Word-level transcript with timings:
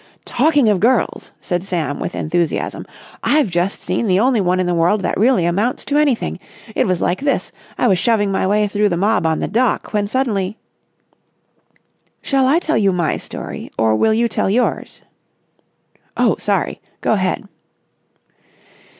"Talking 0.25 0.67
of 0.67 0.79
girls," 0.79 1.31
said 1.41 1.63
Sam 1.63 1.99
with 1.99 2.15
enthusiasm, 2.15 2.87
"I've 3.23 3.49
just 3.51 3.81
seen 3.83 4.07
the 4.07 4.19
only 4.19 4.41
one 4.41 4.59
in 4.59 4.65
the 4.65 4.73
world 4.73 5.01
that 5.03 5.15
really 5.15 5.45
amounts 5.45 5.85
to 5.85 5.95
anything. 5.97 6.39
It 6.75 6.87
was 6.87 7.01
like 7.03 7.21
this. 7.21 7.51
I 7.77 7.85
was 7.85 7.99
shoving 7.99 8.31
my 8.31 8.47
way 8.47 8.67
through 8.67 8.89
the 8.89 8.97
mob 8.97 9.27
on 9.27 9.41
the 9.41 9.47
dock, 9.47 9.93
when 9.93 10.07
suddenly...." 10.07 10.57
"Shall 12.19 12.47
I 12.47 12.57
tell 12.57 12.79
you 12.79 12.91
my 12.91 13.17
story, 13.17 13.69
or 13.77 13.95
will 13.95 14.15
you 14.15 14.27
tell 14.27 14.49
yours?" 14.49 15.03
"Oh, 16.17 16.35
sorry! 16.39 16.81
Go 17.01 17.13
ahead." 17.13 17.47